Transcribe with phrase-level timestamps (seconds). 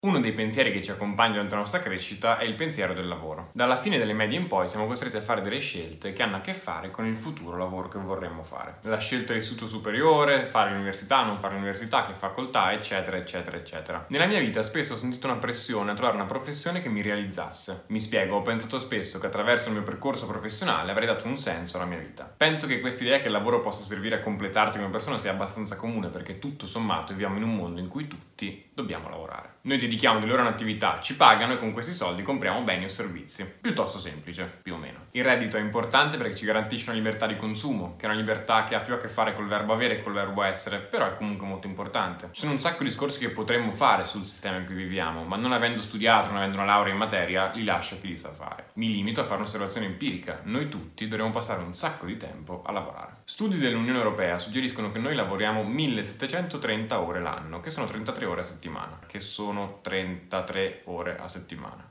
[0.00, 3.50] Uno dei pensieri che ci accompagna durante la nostra crescita è il pensiero del lavoro.
[3.52, 6.40] Dalla fine delle medie in poi siamo costretti a fare delle scelte che hanno a
[6.40, 8.78] che fare con il futuro lavoro che vorremmo fare.
[8.82, 14.04] La scelta dell'istituto superiore, fare l'università, non fare l'università, che facoltà, eccetera, eccetera, eccetera.
[14.08, 17.84] Nella mia vita spesso ho sentito una pressione a trovare una professione che mi realizzasse.
[17.88, 21.76] Mi spiego, ho pensato spesso che attraverso il mio percorso professionale avrei dato un senso
[21.76, 22.32] alla mia vita.
[22.36, 25.76] Penso che questa idea che il lavoro possa servire a completarti come persona sia abbastanza
[25.76, 29.60] comune perché tutto sommato viviamo in un mondo in cui tutti dobbiamo lavorare.
[29.72, 33.50] Noi dedichiamo di loro un'attività, ci pagano e con questi soldi compriamo beni o servizi.
[33.58, 35.06] Piuttosto semplice, più o meno.
[35.12, 38.64] Il reddito è importante perché ci garantisce una libertà di consumo, che è una libertà
[38.64, 41.16] che ha più a che fare col verbo avere che col verbo essere, però è
[41.16, 42.28] comunque molto importante.
[42.32, 45.36] Ci sono un sacco di discorsi che potremmo fare sul sistema in cui viviamo, ma
[45.36, 48.28] non avendo studiato, non avendo una laurea in materia, li lascio a chi li sa
[48.28, 48.72] fare.
[48.74, 50.40] Mi limito a fare un'osservazione empirica.
[50.42, 53.20] Noi tutti dovremmo passare un sacco di tempo a lavorare.
[53.24, 58.44] Studi dell'Unione Europea suggeriscono che noi lavoriamo 1730 ore l'anno, che sono 33 ore a
[58.44, 61.90] settimana, che sono 33 ore a settimana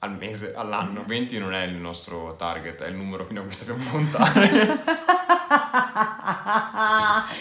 [0.00, 1.04] al mese, all'anno.
[1.06, 4.82] 20 non è il nostro target, è il numero fino a cui sappiamo montare.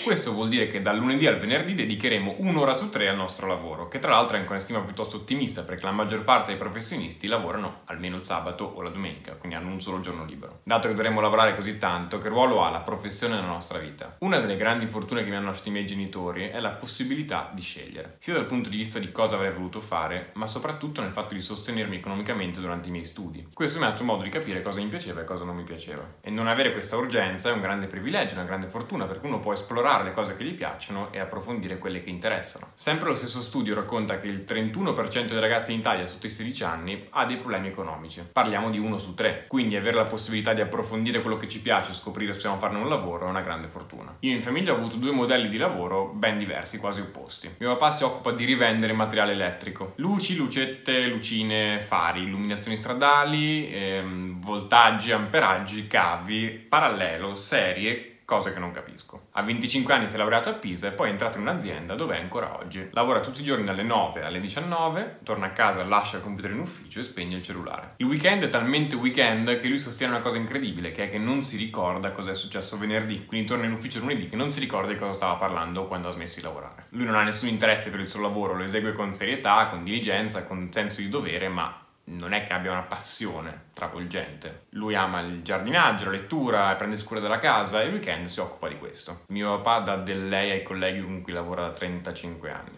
[0.04, 3.88] Questo vuol dire che dal lunedì al venerdì dedicheremo un'ora su tre al nostro lavoro,
[3.88, 7.28] che tra l'altro è anche una stima piuttosto ottimista perché la maggior parte dei professionisti
[7.28, 10.60] lavorano almeno il sabato o la domenica, quindi hanno un solo giorno libero.
[10.64, 14.16] Dato che dovremmo lavorare così tanto, che ruolo ha la professione nella nostra vita?
[14.20, 17.62] Una delle grandi fortune che mi hanno lasciato i miei genitori è la possibilità di
[17.62, 21.34] scegliere, sia dal punto di vista di cosa avrei voluto fare, ma soprattutto nel fatto
[21.34, 23.48] di sostenermi economicamente durante i miei studi.
[23.54, 26.04] Questo mi ha dato modo di capire cosa mi piaceva e cosa non mi piaceva.
[26.22, 29.54] E non avere questa urgenza è un grande privilegio, una grande fortuna, perché uno può
[29.54, 32.72] esplorare le cose che gli piacciono e approfondire quelle che interessano.
[32.74, 36.64] Sempre lo stesso studio racconta che il 31% dei ragazzi in Italia sotto i 16
[36.64, 38.24] anni ha dei problemi economici.
[38.32, 41.92] Parliamo di uno su tre, quindi avere la possibilità di approfondire quello che ci piace
[41.92, 44.16] e scoprire se possiamo farne un lavoro è una grande fortuna.
[44.20, 47.54] Io in famiglia ho avuto due modelli di lavoro ben diversi, quasi opposti.
[47.58, 49.94] Mio papà si occupa di rivendere materiale elettrico.
[49.98, 58.72] Luci, lucette, lucine, fari, illuminazioni stradali, ehm, voltaggi, amperaggi, cavi, parallelo, serie, cose che non
[58.72, 59.28] capisco.
[59.32, 62.18] A 25 anni si è laureato a Pisa e poi è entrato in un'azienda dove
[62.18, 62.90] è ancora oggi.
[62.92, 66.60] Lavora tutti i giorni dalle 9 alle 19, torna a casa, lascia il computer in
[66.60, 67.94] ufficio e spegne il cellulare.
[67.96, 71.42] Il weekend è talmente weekend che lui sostiene una cosa incredibile, che è che non
[71.42, 74.92] si ricorda cosa è successo venerdì, quindi torna in ufficio lunedì che non si ricorda
[74.92, 76.88] di cosa stava parlando quando ha smesso di lavorare.
[76.90, 80.44] Lui non ha nessun interesse per il suo lavoro, lo esegue con serietà, con diligenza,
[80.44, 84.66] con senso di dovere, ma non è che abbia una passione travolgente.
[84.72, 88.68] Lui ama il giardinaggio, la lettura, prende cura della casa e il weekend si occupa
[88.68, 89.24] di questo.
[89.28, 92.78] Mio papà dà del lei ai colleghi con cui lavora da 35 anni.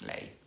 [0.00, 0.40] Lei.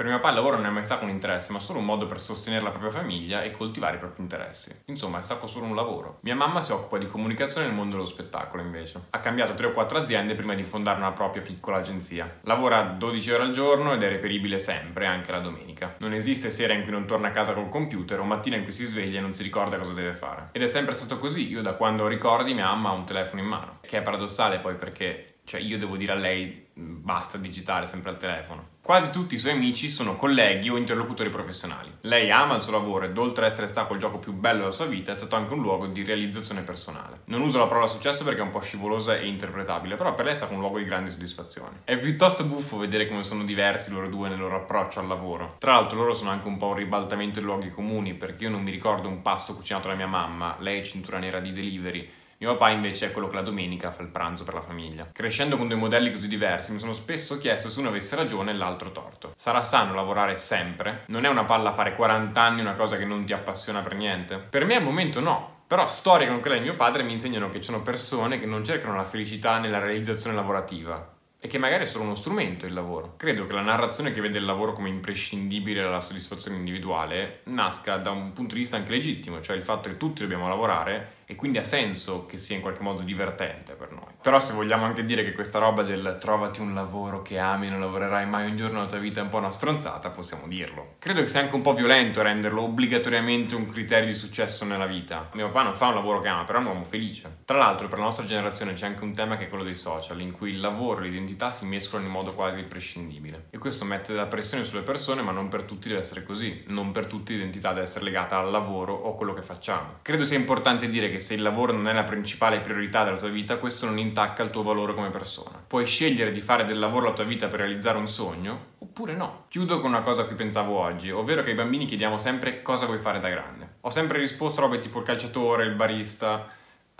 [0.00, 2.06] Per mio papà il lavoro non è mai stato un interesse, ma solo un modo
[2.06, 4.74] per sostenere la propria famiglia e coltivare i propri interessi.
[4.86, 6.20] Insomma, è stato solo un lavoro.
[6.22, 8.98] Mia mamma si occupa di comunicazione nel mondo dello spettacolo, invece.
[9.10, 12.38] Ha cambiato 3 o 4 aziende prima di fondare una propria piccola agenzia.
[12.44, 15.96] Lavora 12 ore al giorno ed è reperibile sempre, anche la domenica.
[15.98, 18.72] Non esiste sera in cui non torna a casa col computer o mattina in cui
[18.72, 20.48] si sveglia e non si ricorda cosa deve fare.
[20.52, 21.50] Ed è sempre stato così.
[21.50, 23.78] Io da quando ricordi mia mamma ha un telefono in mano.
[23.82, 28.18] Che è paradossale poi perché cioè io devo dire a lei basta digitare sempre al
[28.18, 28.78] telefono.
[28.80, 31.92] Quasi tutti i suoi amici sono colleghi o interlocutori professionali.
[32.02, 34.70] Lei ama il suo lavoro ed oltre ad essere stato il gioco più bello della
[34.70, 37.22] sua vita è stato anche un luogo di realizzazione personale.
[37.24, 40.34] Non uso la parola successo perché è un po' scivolosa e interpretabile, però per lei
[40.34, 41.80] è stato un luogo di grande soddisfazione.
[41.82, 45.56] È piuttosto buffo vedere come sono diversi loro due nel loro approccio al lavoro.
[45.58, 48.62] Tra l'altro loro sono anche un po' un ribaltamento dei luoghi comuni perché io non
[48.62, 52.08] mi ricordo un pasto cucinato da mia mamma, lei è cintura nera di delivery
[52.42, 55.10] mio papà invece è quello che la domenica fa il pranzo per la famiglia.
[55.12, 58.54] Crescendo con due modelli così diversi mi sono spesso chiesto se uno avesse ragione e
[58.54, 59.34] l'altro torto.
[59.36, 61.04] Sarà sano lavorare sempre?
[61.08, 64.38] Non è una palla fare 40 anni una cosa che non ti appassiona per niente?
[64.38, 65.58] Per me al momento no.
[65.66, 68.64] Però storie come quella di mio padre mi insegnano che ci sono persone che non
[68.64, 73.14] cercano la felicità nella realizzazione lavorativa, e che magari è solo uno strumento il lavoro.
[73.16, 78.10] Credo che la narrazione che vede il lavoro come imprescindibile dalla soddisfazione individuale nasca da
[78.10, 81.58] un punto di vista anche legittimo, cioè il fatto che tutti dobbiamo lavorare e quindi
[81.58, 84.08] ha senso che sia in qualche modo divertente per noi.
[84.20, 87.70] Però se vogliamo anche dire che questa roba del trovati un lavoro che ami e
[87.70, 90.96] non lavorerai mai un giorno della tua vita è un po' una stronzata, possiamo dirlo.
[90.98, 95.30] Credo che sia anche un po' violento renderlo obbligatoriamente un criterio di successo nella vita.
[95.34, 97.42] Mio papà non fa un lavoro che ama, però è un uomo felice.
[97.44, 100.20] Tra l'altro per la nostra generazione c'è anche un tema che è quello dei social,
[100.20, 103.46] in cui il lavoro e l'identità si mescolano in modo quasi imprescindibile.
[103.50, 106.64] E questo mette della pressione sulle persone, ma non per tutti deve essere così.
[106.66, 109.98] Non per tutti l'identità deve essere legata al lavoro o a quello che facciamo.
[110.02, 113.28] Credo sia importante dire che se il lavoro non è la principale priorità della tua
[113.28, 115.62] vita, questo non intacca il tuo valore come persona.
[115.66, 119.44] Puoi scegliere di fare del lavoro la tua vita per realizzare un sogno, oppure no.
[119.48, 122.86] Chiudo con una cosa a cui pensavo oggi, ovvero che ai bambini chiediamo sempre cosa
[122.86, 123.76] vuoi fare da grande.
[123.82, 126.46] Ho sempre risposto robe tipo il calciatore, il barista,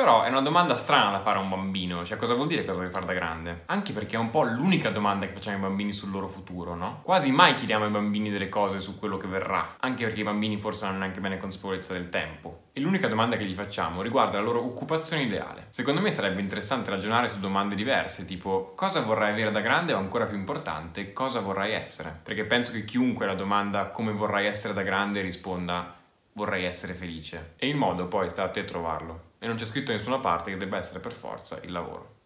[0.01, 2.79] però è una domanda strana da fare a un bambino, cioè cosa vuol dire cosa
[2.79, 3.65] vuoi fare da grande?
[3.67, 7.01] Anche perché è un po' l'unica domanda che facciamo ai bambini sul loro futuro, no?
[7.03, 10.57] Quasi mai chiediamo ai bambini delle cose su quello che verrà, anche perché i bambini
[10.57, 12.69] forse non hanno neanche bene consapevolezza del tempo.
[12.73, 15.67] E l'unica domanda che gli facciamo riguarda la loro occupazione ideale.
[15.69, 19.99] Secondo me sarebbe interessante ragionare su domande diverse, tipo cosa vorrai avere da grande o
[19.99, 22.19] ancora più importante, cosa vorrai essere?
[22.23, 25.99] Perché penso che chiunque alla domanda come vorrai essere da grande risponda
[26.33, 27.55] vorrei essere felice.
[27.57, 29.29] E il modo poi sta a te trovarlo.
[29.39, 32.19] E non c'è scritto nessuna parte che debba essere per forza il lavoro.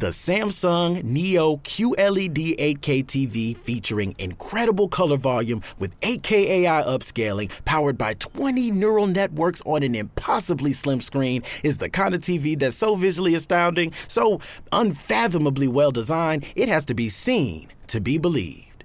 [0.00, 6.30] The Samsung Neo QLED 8K TV featuring incredible color volume with 8K
[6.64, 12.14] AI upscaling powered by 20 neural networks on an impossibly slim screen is the kind
[12.14, 14.38] of TV that's so visually astounding, so
[14.70, 18.84] unfathomably well designed, it has to be seen to be believed.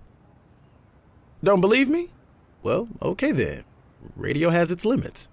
[1.44, 2.13] Don't believe me?
[2.64, 3.64] Well, okay then.
[4.16, 5.28] Radio has its limits.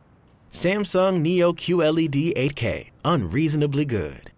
[0.50, 4.29] Samsung Neo QLED 8K, unreasonably good.